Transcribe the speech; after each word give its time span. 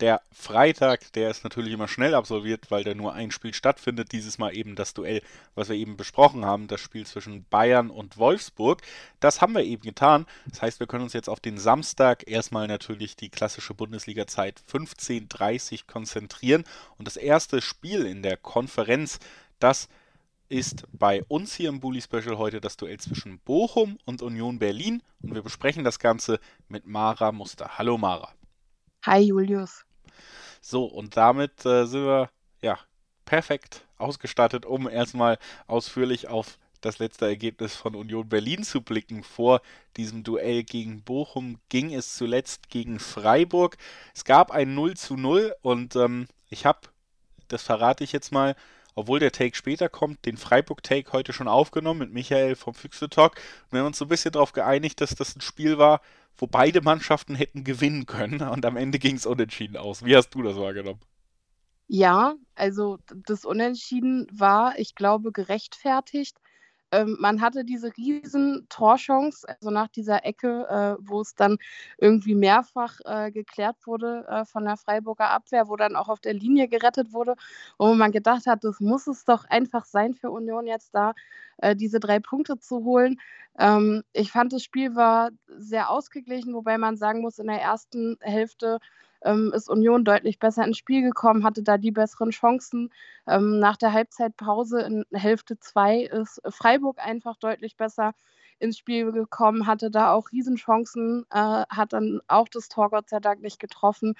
der 0.00 0.22
Freitag, 0.32 1.12
der 1.12 1.30
ist 1.30 1.44
natürlich 1.44 1.72
immer 1.72 1.88
schnell 1.88 2.14
absolviert, 2.14 2.70
weil 2.70 2.84
da 2.84 2.94
nur 2.94 3.12
ein 3.12 3.30
Spiel 3.30 3.54
stattfindet. 3.54 4.12
Dieses 4.12 4.38
Mal 4.38 4.56
eben 4.56 4.74
das 4.74 4.94
Duell, 4.94 5.22
was 5.54 5.68
wir 5.68 5.76
eben 5.76 5.96
besprochen 5.96 6.44
haben, 6.44 6.68
das 6.68 6.80
Spiel 6.80 7.06
zwischen 7.06 7.44
Bayern 7.44 7.90
und 7.90 8.16
Wolfsburg. 8.16 8.82
Das 9.20 9.40
haben 9.40 9.54
wir 9.54 9.62
eben 9.62 9.82
getan. 9.82 10.26
Das 10.48 10.62
heißt, 10.62 10.80
wir 10.80 10.86
können 10.86 11.04
uns 11.04 11.12
jetzt 11.12 11.28
auf 11.28 11.40
den 11.40 11.58
Samstag 11.58 12.26
erstmal 12.26 12.66
natürlich 12.66 13.16
die 13.16 13.28
klassische 13.28 13.74
Bundesliga-Zeit 13.74 14.60
15.30 14.70 15.86
konzentrieren. 15.86 16.64
Und 16.96 17.06
das 17.06 17.16
erste 17.16 17.60
Spiel 17.60 18.06
in 18.06 18.22
der 18.22 18.36
Konferenz, 18.36 19.18
das 19.58 19.88
ist 20.48 20.84
bei 20.92 21.22
uns 21.28 21.54
hier 21.54 21.68
im 21.68 21.78
Bully 21.78 22.00
Special 22.00 22.38
heute 22.38 22.60
das 22.60 22.76
Duell 22.76 22.98
zwischen 22.98 23.38
Bochum 23.40 23.98
und 24.04 24.22
Union 24.22 24.58
Berlin. 24.58 25.02
Und 25.22 25.34
wir 25.34 25.42
besprechen 25.42 25.84
das 25.84 25.98
Ganze 25.98 26.40
mit 26.68 26.86
Mara 26.86 27.30
Muster. 27.32 27.78
Hallo 27.78 27.98
Mara. 27.98 28.32
Hi 29.06 29.20
Julius. 29.20 29.84
So, 30.70 30.84
und 30.84 31.16
damit 31.16 31.66
äh, 31.66 31.84
sind 31.84 32.04
wir 32.04 32.30
ja 32.62 32.78
perfekt 33.24 33.84
ausgestattet, 33.98 34.64
um 34.64 34.88
erstmal 34.88 35.36
ausführlich 35.66 36.28
auf 36.28 36.58
das 36.80 37.00
letzte 37.00 37.26
Ergebnis 37.26 37.74
von 37.74 37.96
Union 37.96 38.28
Berlin 38.28 38.62
zu 38.62 38.80
blicken. 38.80 39.24
Vor 39.24 39.62
diesem 39.96 40.22
Duell 40.22 40.62
gegen 40.62 41.02
Bochum 41.02 41.58
ging 41.70 41.92
es 41.92 42.14
zuletzt 42.16 42.68
gegen 42.68 43.00
Freiburg. 43.00 43.78
Es 44.14 44.24
gab 44.24 44.52
ein 44.52 44.74
0 44.74 44.96
zu 44.96 45.16
0 45.16 45.56
und 45.60 45.96
ähm, 45.96 46.28
ich 46.50 46.66
habe, 46.66 46.82
das 47.48 47.64
verrate 47.64 48.04
ich 48.04 48.12
jetzt 48.12 48.30
mal, 48.30 48.54
obwohl 48.94 49.18
der 49.18 49.32
Take 49.32 49.56
später 49.56 49.88
kommt, 49.88 50.24
den 50.24 50.36
Freiburg-Take 50.36 51.12
heute 51.12 51.32
schon 51.32 51.48
aufgenommen 51.48 51.98
mit 51.98 52.12
Michael 52.12 52.54
vom 52.54 52.74
Füchse 52.74 53.08
Talk. 53.08 53.40
Wir 53.72 53.80
haben 53.80 53.88
uns 53.88 53.98
so 53.98 54.04
ein 54.04 54.08
bisschen 54.08 54.30
darauf 54.30 54.52
geeinigt, 54.52 55.00
dass 55.00 55.16
das 55.16 55.34
ein 55.34 55.40
Spiel 55.40 55.78
war, 55.78 56.00
wo 56.40 56.46
beide 56.46 56.80
Mannschaften 56.80 57.34
hätten 57.34 57.64
gewinnen 57.64 58.06
können 58.06 58.40
und 58.48 58.64
am 58.66 58.76
Ende 58.76 58.98
ging 58.98 59.16
es 59.16 59.26
unentschieden 59.26 59.76
aus. 59.76 60.04
Wie 60.04 60.16
hast 60.16 60.30
du 60.30 60.42
das 60.42 60.56
wahrgenommen? 60.56 61.00
Ja, 61.88 62.36
also 62.54 62.98
das 63.26 63.44
Unentschieden 63.44 64.28
war, 64.32 64.78
ich 64.78 64.94
glaube, 64.94 65.32
gerechtfertigt. 65.32 66.38
Ähm, 66.92 67.16
man 67.20 67.40
hatte 67.40 67.64
diese 67.64 67.96
riesen 67.96 68.66
Torchance, 68.68 69.46
also 69.48 69.70
nach 69.70 69.88
dieser 69.88 70.24
Ecke, 70.24 70.66
äh, 70.68 70.96
wo 71.00 71.20
es 71.20 71.34
dann 71.34 71.58
irgendwie 71.98 72.34
mehrfach 72.34 72.98
äh, 73.04 73.30
geklärt 73.30 73.76
wurde 73.86 74.26
äh, 74.28 74.44
von 74.44 74.64
der 74.64 74.76
Freiburger 74.76 75.30
Abwehr, 75.30 75.68
wo 75.68 75.76
dann 75.76 75.96
auch 75.96 76.08
auf 76.08 76.20
der 76.20 76.34
Linie 76.34 76.68
gerettet 76.68 77.12
wurde, 77.12 77.36
wo 77.78 77.94
man 77.94 78.12
gedacht 78.12 78.46
hat, 78.46 78.64
das 78.64 78.80
muss 78.80 79.06
es 79.06 79.24
doch 79.24 79.44
einfach 79.44 79.84
sein 79.84 80.14
für 80.14 80.30
Union 80.30 80.66
jetzt 80.66 80.94
da, 80.94 81.14
äh, 81.58 81.76
diese 81.76 82.00
drei 82.00 82.18
Punkte 82.20 82.58
zu 82.58 82.84
holen. 82.84 83.20
Ähm, 83.58 84.02
ich 84.12 84.32
fand, 84.32 84.52
das 84.52 84.62
Spiel 84.64 84.94
war 84.96 85.30
sehr 85.46 85.90
ausgeglichen, 85.90 86.54
wobei 86.54 86.78
man 86.78 86.96
sagen 86.96 87.20
muss, 87.20 87.38
in 87.38 87.46
der 87.46 87.60
ersten 87.60 88.16
Hälfte 88.20 88.78
ähm, 89.22 89.52
ist 89.54 89.68
Union 89.68 90.04
deutlich 90.04 90.38
besser 90.38 90.64
ins 90.64 90.78
Spiel 90.78 91.02
gekommen, 91.02 91.44
hatte 91.44 91.62
da 91.62 91.78
die 91.78 91.90
besseren 91.92 92.30
Chancen. 92.30 92.90
Ähm, 93.26 93.58
nach 93.58 93.76
der 93.76 93.92
Halbzeitpause 93.92 94.80
in 94.82 95.04
Hälfte 95.12 95.58
2 95.58 96.02
ist 96.04 96.40
Freiburg 96.48 96.98
einfach 96.98 97.36
deutlich 97.36 97.76
besser 97.76 98.12
ins 98.58 98.78
Spiel 98.78 99.10
gekommen, 99.12 99.66
hatte 99.66 99.90
da 99.90 100.12
auch 100.12 100.30
Riesenchancen, 100.32 101.24
äh, 101.30 101.64
hat 101.68 101.92
dann 101.92 102.20
auch 102.28 102.48
das 102.48 102.68
Tor 102.68 102.90
Gott 102.90 103.08
sei 103.08 103.18
Dank 103.20 103.40
nicht 103.42 103.58
getroffen. 103.58 104.14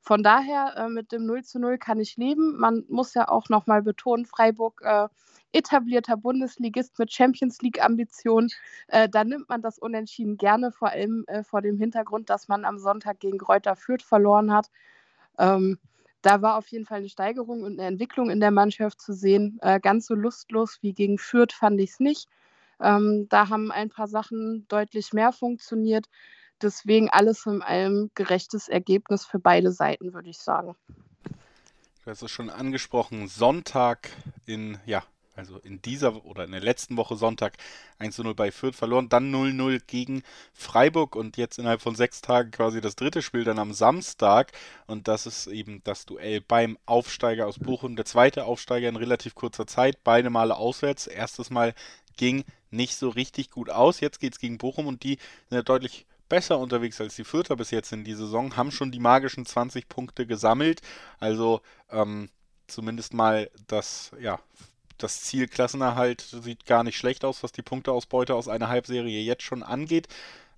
Von 0.00 0.22
daher 0.22 0.74
äh, 0.76 0.88
mit 0.88 1.12
dem 1.12 1.26
0 1.26 1.44
zu 1.44 1.58
0 1.58 1.78
kann 1.78 2.00
ich 2.00 2.16
leben. 2.16 2.58
Man 2.58 2.84
muss 2.88 3.14
ja 3.14 3.28
auch 3.28 3.48
nochmal 3.48 3.82
betonen, 3.82 4.26
Freiburg 4.26 4.80
äh, 4.84 5.08
etablierter 5.52 6.16
Bundesligist 6.16 6.98
mit 6.98 7.12
Champions 7.12 7.60
League-Ambitionen. 7.62 8.50
Äh, 8.88 9.08
da 9.08 9.24
nimmt 9.24 9.48
man 9.48 9.62
das 9.62 9.78
Unentschieden 9.78 10.36
gerne, 10.36 10.70
vor 10.72 10.90
allem 10.90 11.24
äh, 11.28 11.42
vor 11.42 11.62
dem 11.62 11.78
Hintergrund, 11.78 12.30
dass 12.30 12.48
man 12.48 12.64
am 12.64 12.78
Sonntag 12.78 13.20
gegen 13.20 13.38
Kräuter 13.38 13.76
Fürth 13.76 14.02
verloren 14.02 14.52
hat. 14.52 14.70
Ähm, 15.38 15.78
da 16.22 16.42
war 16.42 16.56
auf 16.56 16.68
jeden 16.68 16.84
Fall 16.86 16.98
eine 16.98 17.08
Steigerung 17.08 17.62
und 17.62 17.78
eine 17.78 17.88
Entwicklung 17.88 18.30
in 18.30 18.40
der 18.40 18.50
Mannschaft 18.50 19.00
zu 19.00 19.12
sehen. 19.12 19.58
Äh, 19.62 19.80
ganz 19.80 20.06
so 20.06 20.14
lustlos 20.14 20.78
wie 20.82 20.92
gegen 20.92 21.18
Fürth 21.18 21.52
fand 21.52 21.80
ich 21.80 21.90
es 21.92 22.00
nicht. 22.00 22.28
Ähm, 22.80 23.26
da 23.30 23.48
haben 23.48 23.72
ein 23.72 23.90
paar 23.90 24.08
Sachen 24.08 24.66
deutlich 24.68 25.12
mehr 25.12 25.32
funktioniert. 25.32 26.06
Deswegen 26.62 27.10
alles 27.10 27.44
in 27.46 27.62
allem 27.62 28.10
gerechtes 28.14 28.68
Ergebnis 28.68 29.26
für 29.26 29.38
beide 29.38 29.72
Seiten, 29.72 30.14
würde 30.14 30.30
ich 30.30 30.38
sagen. 30.38 30.74
Du 32.04 32.10
hast 32.10 32.22
es 32.22 32.30
schon 32.30 32.50
angesprochen, 32.50 33.28
Sonntag 33.28 34.10
in 34.46 34.78
ja, 34.86 35.02
also 35.36 35.58
in 35.58 35.82
dieser 35.82 36.24
oder 36.24 36.44
in 36.44 36.52
der 36.52 36.60
letzten 36.60 36.96
Woche 36.96 37.16
Sonntag 37.16 37.58
1-0 38.00 38.34
bei 38.34 38.50
Fürth 38.50 38.74
verloren, 38.74 39.08
dann 39.08 39.34
0-0 39.34 39.82
gegen 39.86 40.22
Freiburg 40.54 41.14
und 41.14 41.36
jetzt 41.36 41.58
innerhalb 41.58 41.82
von 41.82 41.94
sechs 41.94 42.22
Tagen 42.22 42.50
quasi 42.50 42.80
das 42.80 42.96
dritte 42.96 43.22
Spiel 43.22 43.44
dann 43.44 43.58
am 43.58 43.72
Samstag. 43.72 44.52
Und 44.86 45.08
das 45.08 45.26
ist 45.26 45.46
eben 45.46 45.82
das 45.84 46.06
Duell 46.06 46.40
beim 46.40 46.78
Aufsteiger 46.86 47.46
aus 47.46 47.58
Bochum, 47.58 47.96
der 47.96 48.06
zweite 48.06 48.44
Aufsteiger 48.44 48.88
in 48.88 48.96
relativ 48.96 49.34
kurzer 49.34 49.66
Zeit, 49.66 50.02
beide 50.04 50.30
Male 50.30 50.56
auswärts, 50.56 51.06
erstes 51.06 51.50
Mal 51.50 51.74
ging 52.16 52.44
nicht 52.70 52.96
so 52.96 53.10
richtig 53.10 53.50
gut 53.50 53.68
aus, 53.68 54.00
jetzt 54.00 54.20
geht 54.20 54.32
es 54.32 54.40
gegen 54.40 54.58
Bochum 54.58 54.86
und 54.86 55.02
die 55.02 55.18
sind 55.48 55.56
ja 55.56 55.62
deutlich 55.62 56.06
besser 56.28 56.58
unterwegs 56.58 57.00
als 57.00 57.16
die 57.16 57.24
Fürther 57.24 57.56
bis 57.56 57.70
jetzt 57.70 57.92
in 57.92 58.04
die 58.04 58.14
Saison, 58.14 58.56
haben 58.56 58.70
schon 58.70 58.92
die 58.92 59.00
magischen 59.00 59.46
20 59.46 59.88
Punkte 59.88 60.26
gesammelt, 60.26 60.80
also 61.18 61.60
ähm, 61.90 62.28
zumindest 62.66 63.14
mal 63.14 63.50
das, 63.66 64.10
ja, 64.20 64.40
das 64.98 65.22
Ziel 65.22 65.48
Klassenerhalt 65.48 66.20
sieht 66.20 66.66
gar 66.66 66.82
nicht 66.82 66.96
schlecht 66.96 67.24
aus, 67.24 67.42
was 67.42 67.52
die 67.52 67.62
Punkteausbeute 67.62 68.34
aus 68.34 68.48
einer 68.48 68.68
Halbserie 68.68 69.22
jetzt 69.22 69.42
schon 69.42 69.62
angeht. 69.62 70.08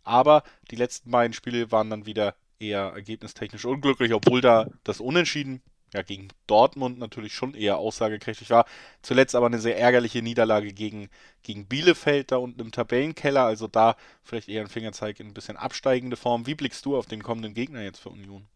Aber 0.05 0.43
die 0.71 0.77
letzten 0.77 1.11
beiden 1.11 1.33
Spiele 1.33 1.71
waren 1.73 1.91
dann 1.91 2.07
wieder 2.07 2.35
eher 2.61 2.93
ergebnistechnisch 2.95 3.65
unglücklich, 3.65 4.15
obwohl 4.15 4.41
da 4.41 4.69
das 4.85 5.01
Unentschieden 5.01 5.61
ja, 5.95 6.03
gegen 6.03 6.29
Dortmund 6.47 6.99
natürlich 6.99 7.35
schon 7.35 7.55
eher 7.55 7.79
aussagekräftig 7.79 8.51
war. 8.51 8.67
Zuletzt 9.03 9.35
aber 9.35 9.47
eine 9.47 9.59
sehr 9.59 9.79
ärgerliche 9.79 10.23
Niederlage 10.23 10.73
gegen, 10.73 11.09
gegen 11.43 11.67
Bielefeld 11.67 12.33
da 12.33 12.37
unten 12.37 12.61
im 12.61 12.73
Tabellenkeller. 12.73 13.45
Also 13.45 13.69
da 13.69 13.97
vielleicht 14.23 14.49
eher 14.49 14.63
ein 14.63 14.69
Fingerzeig 14.69 15.21
in 15.21 15.29
ein 15.29 15.35
bisschen 15.35 15.57
absteigende 15.57 16.17
Form. 16.17 16.47
Wie 16.47 16.55
blickst 16.55 16.85
du 16.85 16.97
auf 16.97 17.07
den 17.07 17.23
kommenden 17.23 17.55
Gegner 17.55 17.83
jetzt 17.83 18.01
für 18.01 18.11
Union? 18.11 18.47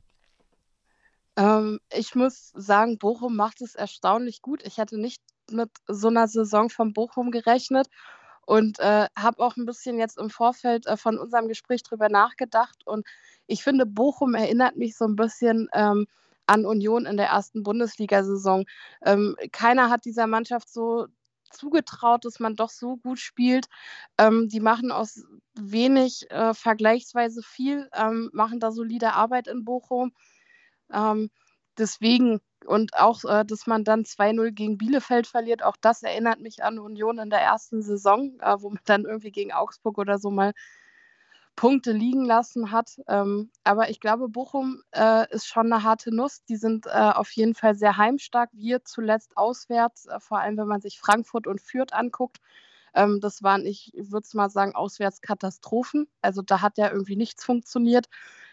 Ähm, 1.36 1.80
ich 1.92 2.14
muss 2.14 2.52
sagen, 2.54 2.98
Bochum 2.98 3.36
macht 3.36 3.62
es 3.62 3.74
erstaunlich 3.74 4.42
gut. 4.42 4.62
Ich 4.64 4.78
hatte 4.78 4.98
nicht 4.98 5.22
mit 5.50 5.70
so 5.86 6.08
einer 6.08 6.28
Saison 6.28 6.68
von 6.68 6.92
Bochum 6.92 7.30
gerechnet 7.30 7.88
und 8.44 8.78
äh, 8.80 9.06
habe 9.16 9.42
auch 9.42 9.56
ein 9.56 9.64
bisschen 9.64 9.98
jetzt 9.98 10.18
im 10.18 10.28
Vorfeld 10.28 10.86
äh, 10.86 10.96
von 10.96 11.18
unserem 11.18 11.48
Gespräch 11.48 11.82
drüber 11.82 12.08
nachgedacht. 12.08 12.86
Und 12.86 13.06
ich 13.46 13.62
finde, 13.62 13.86
Bochum 13.86 14.34
erinnert 14.34 14.76
mich 14.76 14.96
so 14.96 15.06
ein 15.06 15.16
bisschen 15.16 15.68
ähm, 15.72 16.06
an 16.46 16.66
Union 16.66 17.06
in 17.06 17.16
der 17.16 17.28
ersten 17.28 17.62
Bundesliga-Saison. 17.62 18.64
Ähm, 19.04 19.36
keiner 19.52 19.90
hat 19.90 20.04
dieser 20.04 20.26
Mannschaft 20.26 20.68
so 20.68 21.06
zugetraut, 21.50 22.24
dass 22.24 22.40
man 22.40 22.56
doch 22.56 22.70
so 22.70 22.96
gut 22.96 23.18
spielt. 23.20 23.66
Ähm, 24.18 24.48
die 24.48 24.60
machen 24.60 24.90
aus 24.90 25.24
wenig 25.54 26.30
äh, 26.30 26.54
vergleichsweise 26.54 27.42
viel, 27.42 27.88
ähm, 27.94 28.30
machen 28.32 28.60
da 28.60 28.72
solide 28.72 29.12
Arbeit 29.14 29.48
in 29.48 29.64
Bochum. 29.64 30.12
Ähm, 30.92 31.30
deswegen 31.78 32.40
und 32.66 32.94
auch, 32.96 33.24
äh, 33.24 33.44
dass 33.44 33.66
man 33.66 33.84
dann 33.84 34.04
2-0 34.04 34.52
gegen 34.52 34.78
Bielefeld 34.78 35.26
verliert, 35.26 35.64
auch 35.64 35.76
das 35.80 36.02
erinnert 36.02 36.40
mich 36.40 36.62
an 36.62 36.78
Union 36.78 37.18
in 37.18 37.30
der 37.30 37.40
ersten 37.40 37.82
Saison, 37.82 38.38
äh, 38.40 38.56
wo 38.60 38.70
man 38.70 38.80
dann 38.84 39.04
irgendwie 39.04 39.32
gegen 39.32 39.52
Augsburg 39.52 39.98
oder 39.98 40.18
so 40.18 40.30
mal 40.30 40.52
Punkte 41.56 41.92
liegen 41.92 42.24
lassen 42.24 42.70
hat. 42.72 43.00
Ähm, 43.08 43.50
aber 43.64 43.90
ich 43.90 44.00
glaube, 44.00 44.28
Bochum 44.28 44.82
äh, 44.92 45.30
ist 45.32 45.46
schon 45.46 45.72
eine 45.72 45.82
harte 45.82 46.14
Nuss. 46.14 46.44
Die 46.44 46.56
sind 46.56 46.86
äh, 46.86 46.90
auf 46.90 47.30
jeden 47.32 47.54
Fall 47.54 47.74
sehr 47.74 47.96
heimstark. 47.96 48.50
Wir 48.52 48.84
zuletzt 48.84 49.36
auswärts, 49.36 50.06
äh, 50.06 50.20
vor 50.20 50.40
allem 50.40 50.56
wenn 50.56 50.68
man 50.68 50.80
sich 50.80 50.98
Frankfurt 50.98 51.46
und 51.46 51.60
Fürth 51.60 51.92
anguckt. 51.92 52.38
Ähm, 52.94 53.20
das 53.20 53.42
waren, 53.42 53.66
ich 53.66 53.92
würde 53.94 54.24
es 54.24 54.34
mal 54.34 54.50
sagen, 54.50 54.74
Auswärtskatastrophen. 54.74 56.08
Also 56.22 56.42
da 56.42 56.60
hat 56.60 56.78
ja 56.78 56.90
irgendwie 56.90 57.16
nichts 57.16 57.44
funktioniert. 57.44 58.06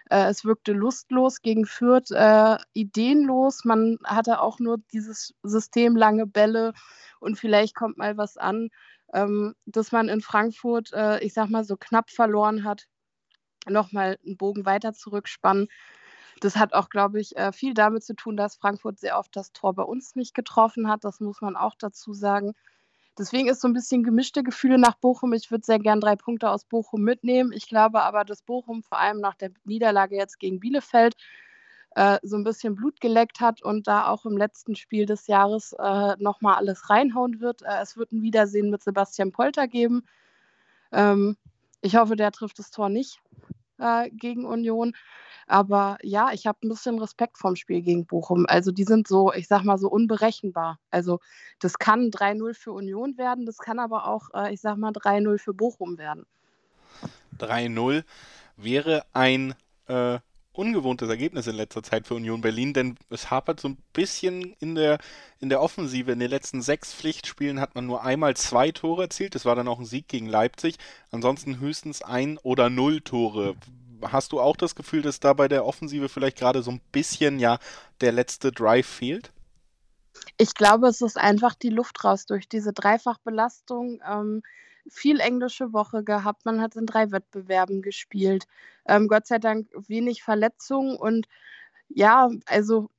Äh, 0.09 0.29
es 0.29 0.45
wirkte 0.45 0.73
lustlos 0.73 1.41
gegen 1.41 1.65
Fürth, 1.65 2.11
äh, 2.11 2.57
ideenlos. 2.73 3.63
Man 3.65 3.99
hatte 4.03 4.41
auch 4.41 4.59
nur 4.59 4.77
dieses 4.91 5.35
System 5.43 5.95
lange 5.95 6.25
Bälle 6.25 6.73
und 7.19 7.37
vielleicht 7.37 7.75
kommt 7.75 7.97
mal 7.97 8.17
was 8.17 8.37
an, 8.37 8.69
ähm, 9.13 9.55
dass 9.65 9.91
man 9.91 10.09
in 10.09 10.21
Frankfurt, 10.21 10.91
äh, 10.93 11.19
ich 11.23 11.33
sag 11.33 11.49
mal, 11.49 11.63
so 11.63 11.77
knapp 11.77 12.09
verloren 12.09 12.63
hat, 12.63 12.87
nochmal 13.69 14.17
einen 14.25 14.37
Bogen 14.37 14.65
weiter 14.65 14.93
zurückspannen. 14.93 15.67
Das 16.39 16.55
hat 16.55 16.73
auch, 16.73 16.89
glaube 16.89 17.19
ich, 17.19 17.35
äh, 17.37 17.51
viel 17.51 17.73
damit 17.73 18.03
zu 18.03 18.15
tun, 18.15 18.37
dass 18.37 18.55
Frankfurt 18.55 18.99
sehr 18.99 19.17
oft 19.17 19.35
das 19.35 19.51
Tor 19.51 19.73
bei 19.73 19.83
uns 19.83 20.15
nicht 20.15 20.33
getroffen 20.33 20.89
hat. 20.89 21.03
Das 21.03 21.19
muss 21.19 21.41
man 21.41 21.55
auch 21.55 21.75
dazu 21.77 22.13
sagen. 22.13 22.53
Deswegen 23.17 23.49
ist 23.49 23.59
so 23.59 23.67
ein 23.67 23.73
bisschen 23.73 24.03
gemischte 24.03 24.43
Gefühle 24.43 24.77
nach 24.77 24.95
Bochum. 24.95 25.33
Ich 25.33 25.51
würde 25.51 25.65
sehr 25.65 25.79
gern 25.79 25.99
drei 25.99 26.15
Punkte 26.15 26.49
aus 26.49 26.63
Bochum 26.63 27.01
mitnehmen. 27.01 27.51
Ich 27.51 27.67
glaube 27.67 28.01
aber, 28.01 28.23
dass 28.23 28.41
Bochum 28.41 28.81
vor 28.81 28.97
allem 28.97 29.19
nach 29.19 29.35
der 29.35 29.51
Niederlage 29.65 30.15
jetzt 30.15 30.39
gegen 30.39 30.61
Bielefeld 30.61 31.17
äh, 31.95 32.19
so 32.23 32.37
ein 32.37 32.45
bisschen 32.45 32.75
Blut 32.75 33.01
geleckt 33.01 33.41
hat 33.41 33.61
und 33.61 33.87
da 33.87 34.07
auch 34.07 34.25
im 34.25 34.37
letzten 34.37 34.75
Spiel 34.77 35.05
des 35.05 35.27
Jahres 35.27 35.73
äh, 35.73 36.15
nochmal 36.17 36.55
alles 36.55 36.89
reinhauen 36.89 37.41
wird. 37.41 37.61
Äh, 37.63 37.81
es 37.81 37.97
wird 37.97 38.13
ein 38.13 38.21
Wiedersehen 38.21 38.69
mit 38.69 38.83
Sebastian 38.83 39.33
Polter 39.33 39.67
geben. 39.67 40.05
Ähm, 40.93 41.35
ich 41.81 41.97
hoffe, 41.97 42.15
der 42.15 42.31
trifft 42.31 42.59
das 42.59 42.71
Tor 42.71 42.87
nicht 42.87 43.19
äh, 43.79 44.09
gegen 44.11 44.45
Union. 44.45 44.93
Aber 45.47 45.97
ja, 46.03 46.31
ich 46.31 46.45
habe 46.45 46.59
ein 46.63 46.69
bisschen 46.69 46.99
Respekt 46.99 47.37
vorm 47.37 47.55
Spiel 47.55 47.81
gegen 47.81 48.05
Bochum. 48.05 48.45
Also 48.47 48.71
die 48.71 48.83
sind 48.83 49.07
so, 49.07 49.33
ich 49.33 49.47
sag 49.47 49.63
mal, 49.63 49.79
so 49.79 49.89
unberechenbar. 49.89 50.77
Also 50.91 51.19
das 51.59 51.79
kann 51.79 52.11
3-0 52.11 52.53
für 52.53 52.71
Union 52.71 53.17
werden, 53.17 53.47
das 53.47 53.57
kann 53.57 53.79
aber 53.79 54.07
auch, 54.07 54.29
äh, 54.35 54.53
ich 54.53 54.61
sag 54.61 54.77
mal, 54.77 54.91
3-0 54.91 55.39
für 55.39 55.53
Bochum 55.55 55.97
werden. 55.97 56.27
3-0 57.39 58.03
wäre 58.57 59.05
ein 59.13 59.55
äh, 59.87 60.19
ungewohntes 60.59 61.09
Ergebnis 61.09 61.47
in 61.47 61.55
letzter 61.55 61.81
Zeit 61.81 62.05
für 62.05 62.15
Union 62.15 62.41
Berlin, 62.41 62.73
denn 62.73 62.97
es 63.09 63.31
hapert 63.31 63.59
so 63.59 63.69
ein 63.69 63.77
bisschen 63.93 64.53
in 64.59 64.75
der, 64.75 64.99
in 65.39 65.49
der 65.49 65.61
Offensive. 65.61 66.11
In 66.11 66.19
den 66.19 66.29
letzten 66.29 66.61
sechs 66.61 66.93
Pflichtspielen 66.93 67.59
hat 67.61 67.75
man 67.75 67.85
nur 67.85 68.03
einmal 68.03 68.35
zwei 68.35 68.71
Tore 68.71 69.03
erzielt. 69.03 69.35
Das 69.35 69.45
war 69.45 69.55
dann 69.55 69.67
auch 69.67 69.79
ein 69.79 69.85
Sieg 69.85 70.07
gegen 70.07 70.27
Leipzig. 70.27 70.75
Ansonsten 71.11 71.59
höchstens 71.59 72.01
ein 72.01 72.37
oder 72.39 72.69
null 72.69 73.01
Tore 73.01 73.55
hast 74.01 74.31
du 74.31 74.39
auch 74.39 74.55
das 74.55 74.75
Gefühl, 74.75 75.01
dass 75.01 75.19
da 75.19 75.33
bei 75.33 75.47
der 75.47 75.65
Offensive 75.65 76.09
vielleicht 76.09 76.37
gerade 76.37 76.63
so 76.63 76.71
ein 76.71 76.81
bisschen 76.91 77.39
ja 77.39 77.59
der 78.01 78.11
letzte 78.11 78.51
Drive 78.51 78.87
fehlt? 78.87 79.31
Ich 80.37 80.53
glaube, 80.53 80.87
es 80.87 81.01
ist 81.01 81.17
einfach 81.17 81.55
die 81.55 81.69
Luft 81.69 82.03
raus 82.03 82.25
durch 82.25 82.47
diese 82.47 82.73
Dreifachbelastung. 82.73 84.01
Ähm, 84.07 84.41
viel 84.89 85.19
englische 85.19 85.73
Woche 85.73 86.03
gehabt. 86.03 86.45
Man 86.45 86.61
hat 86.61 86.75
in 86.75 86.85
drei 86.85 87.11
Wettbewerben 87.11 87.81
gespielt. 87.81 88.45
Ähm, 88.85 89.07
Gott 89.07 89.27
sei 89.27 89.39
Dank 89.39 89.67
wenig 89.87 90.23
Verletzungen. 90.23 90.95
Und 90.97 91.27
ja, 91.89 92.29
also 92.47 92.89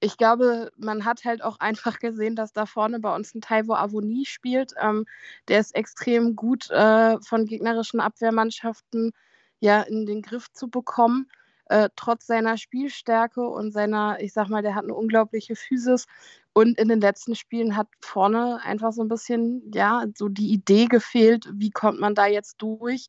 ich 0.00 0.16
glaube, 0.16 0.72
man 0.76 1.04
hat 1.04 1.24
halt 1.24 1.42
auch 1.44 1.60
einfach 1.60 1.98
gesehen, 1.98 2.34
dass 2.34 2.52
da 2.52 2.66
vorne 2.66 3.00
bei 3.00 3.14
uns 3.14 3.34
ein 3.34 3.42
Taiwo 3.42 3.74
Avoni 3.74 4.24
spielt. 4.26 4.72
Ähm, 4.80 5.04
der 5.48 5.60
ist 5.60 5.74
extrem 5.74 6.36
gut 6.36 6.70
äh, 6.70 7.20
von 7.20 7.46
gegnerischen 7.46 8.00
Abwehrmannschaften 8.00 9.12
ja 9.60 9.82
in 9.82 10.06
den 10.06 10.22
Griff 10.22 10.50
zu 10.52 10.68
bekommen. 10.70 11.28
Äh, 11.66 11.90
trotz 11.96 12.26
seiner 12.26 12.56
Spielstärke 12.56 13.42
und 13.46 13.72
seiner, 13.72 14.18
ich 14.20 14.32
sag 14.32 14.48
mal, 14.48 14.62
der 14.62 14.74
hat 14.74 14.84
eine 14.84 14.94
unglaubliche 14.94 15.54
Physis. 15.54 16.06
Und 16.52 16.78
in 16.78 16.88
den 16.88 17.00
letzten 17.00 17.34
Spielen 17.34 17.76
hat 17.76 17.88
vorne 18.00 18.60
einfach 18.62 18.92
so 18.92 19.02
ein 19.02 19.08
bisschen, 19.08 19.70
ja, 19.72 20.04
so 20.16 20.28
die 20.28 20.50
Idee 20.52 20.86
gefehlt, 20.86 21.48
wie 21.54 21.70
kommt 21.70 22.00
man 22.00 22.14
da 22.14 22.26
jetzt 22.26 22.56
durch. 22.58 23.08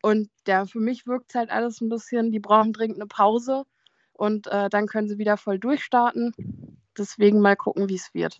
Und 0.00 0.30
ja, 0.46 0.64
für 0.64 0.80
mich 0.80 1.06
wirkt 1.06 1.30
es 1.30 1.34
halt 1.34 1.50
alles 1.50 1.80
ein 1.80 1.88
bisschen, 1.88 2.30
die 2.30 2.40
brauchen 2.40 2.72
dringend 2.72 2.98
eine 2.98 3.06
Pause 3.06 3.64
und 4.12 4.46
äh, 4.46 4.68
dann 4.68 4.86
können 4.86 5.08
sie 5.08 5.18
wieder 5.18 5.36
voll 5.36 5.58
durchstarten. 5.58 6.34
Deswegen 6.96 7.40
mal 7.40 7.56
gucken, 7.56 7.88
wie 7.88 7.96
es 7.96 8.14
wird. 8.14 8.38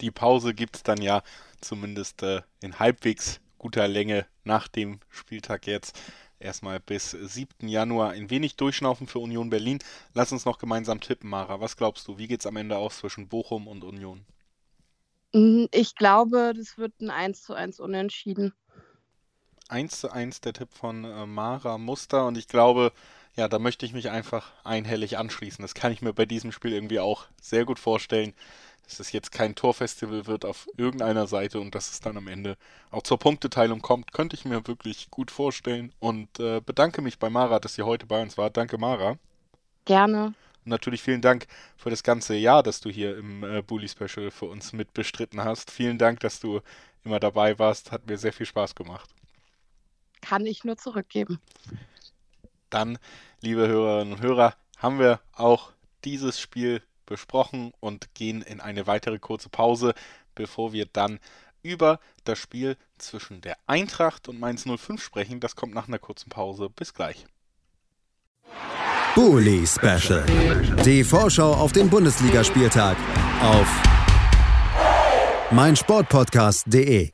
Die 0.00 0.10
Pause 0.10 0.52
gibt 0.52 0.76
es 0.76 0.82
dann 0.82 1.00
ja 1.00 1.22
zumindest 1.60 2.22
äh, 2.22 2.42
in 2.60 2.78
halbwegs 2.78 3.40
guter 3.58 3.86
Länge 3.86 4.26
nach 4.44 4.68
dem 4.68 5.00
Spieltag 5.08 5.66
jetzt 5.66 6.00
erstmal 6.42 6.80
bis 6.80 7.12
7. 7.12 7.68
Januar 7.68 8.10
ein 8.10 8.30
wenig 8.30 8.56
durchschnaufen 8.56 9.06
für 9.06 9.18
Union 9.18 9.50
Berlin. 9.50 9.78
Lass 10.14 10.32
uns 10.32 10.44
noch 10.44 10.58
gemeinsam 10.58 11.00
tippen, 11.00 11.30
Mara. 11.30 11.60
Was 11.60 11.76
glaubst 11.76 12.06
du? 12.08 12.18
Wie 12.18 12.28
geht 12.28 12.40
es 12.40 12.46
am 12.46 12.56
Ende 12.56 12.76
aus 12.76 12.98
zwischen 12.98 13.28
Bochum 13.28 13.68
und 13.68 13.84
Union? 13.84 14.24
Mm, 15.32 15.64
ich 15.72 15.94
glaube, 15.94 16.52
das 16.56 16.78
wird 16.78 17.00
ein 17.00 17.10
1 17.10 17.42
zu 17.42 17.54
1 17.54 17.80
unentschieden. 17.80 18.52
1 19.68 20.00
zu 20.00 20.12
1 20.12 20.40
der 20.42 20.52
Tipp 20.52 20.72
von 20.72 21.04
äh, 21.04 21.26
Mara 21.26 21.78
Muster 21.78 22.26
und 22.26 22.36
ich 22.36 22.48
glaube, 22.48 22.92
ja, 23.34 23.48
da 23.48 23.58
möchte 23.58 23.86
ich 23.86 23.94
mich 23.94 24.10
einfach 24.10 24.52
einhellig 24.62 25.16
anschließen. 25.16 25.62
Das 25.62 25.74
kann 25.74 25.92
ich 25.92 26.02
mir 26.02 26.12
bei 26.12 26.26
diesem 26.26 26.52
Spiel 26.52 26.72
irgendwie 26.74 27.00
auch 27.00 27.26
sehr 27.40 27.64
gut 27.64 27.78
vorstellen 27.78 28.34
dass 28.92 29.00
es 29.00 29.12
jetzt 29.12 29.32
kein 29.32 29.54
Torfestival 29.54 30.26
wird 30.26 30.44
auf 30.44 30.68
irgendeiner 30.76 31.26
Seite 31.26 31.60
und 31.60 31.74
dass 31.74 31.90
es 31.90 32.00
dann 32.00 32.16
am 32.16 32.28
Ende 32.28 32.56
auch 32.90 33.02
zur 33.02 33.18
Punkteteilung 33.18 33.80
kommt, 33.80 34.12
könnte 34.12 34.36
ich 34.36 34.44
mir 34.44 34.66
wirklich 34.66 35.10
gut 35.10 35.30
vorstellen. 35.30 35.92
Und 35.98 36.38
äh, 36.38 36.60
bedanke 36.60 37.00
mich 37.00 37.18
bei 37.18 37.30
Mara, 37.30 37.58
dass 37.58 37.74
sie 37.74 37.82
heute 37.82 38.06
bei 38.06 38.20
uns 38.20 38.36
war. 38.36 38.50
Danke, 38.50 38.76
Mara. 38.76 39.16
Gerne. 39.86 40.26
Und 40.26 40.34
natürlich 40.66 41.02
vielen 41.02 41.22
Dank 41.22 41.46
für 41.76 41.88
das 41.88 42.02
ganze 42.02 42.34
Jahr, 42.34 42.62
dass 42.62 42.80
du 42.80 42.90
hier 42.90 43.16
im 43.16 43.42
äh, 43.42 43.62
Bully 43.62 43.88
Special 43.88 44.30
für 44.30 44.46
uns 44.46 44.72
mit 44.72 44.92
bestritten 44.92 45.42
hast. 45.42 45.70
Vielen 45.70 45.96
Dank, 45.96 46.20
dass 46.20 46.38
du 46.38 46.60
immer 47.02 47.18
dabei 47.18 47.58
warst. 47.58 47.92
Hat 47.92 48.06
mir 48.06 48.18
sehr 48.18 48.32
viel 48.32 48.46
Spaß 48.46 48.74
gemacht. 48.74 49.08
Kann 50.20 50.44
ich 50.44 50.64
nur 50.64 50.76
zurückgeben. 50.76 51.40
Dann, 52.68 52.98
liebe 53.40 53.66
Hörerinnen 53.66 54.14
und 54.14 54.20
Hörer, 54.20 54.54
haben 54.76 54.98
wir 54.98 55.20
auch 55.32 55.72
dieses 56.04 56.38
Spiel 56.38 56.82
besprochen 57.06 57.72
und 57.80 58.14
gehen 58.14 58.42
in 58.42 58.60
eine 58.60 58.86
weitere 58.86 59.18
kurze 59.18 59.48
Pause, 59.48 59.94
bevor 60.34 60.72
wir 60.72 60.86
dann 60.86 61.18
über 61.62 62.00
das 62.24 62.38
Spiel 62.38 62.76
zwischen 62.98 63.40
der 63.40 63.56
Eintracht 63.66 64.28
und 64.28 64.40
Mainz 64.40 64.64
05 64.64 65.02
sprechen. 65.02 65.40
Das 65.40 65.56
kommt 65.56 65.74
nach 65.74 65.88
einer 65.88 65.98
kurzen 65.98 66.30
Pause. 66.30 66.68
Bis 66.70 66.94
gleich. 66.94 67.24
Bully 69.14 69.66
Special. 69.66 70.24
Die 70.84 71.04
Vorschau 71.04 71.52
auf 71.52 71.72
den 71.72 71.90
Bundesligaspieltag 71.90 72.96
auf 73.42 73.68
meinsportpodcast.de. 75.50 77.10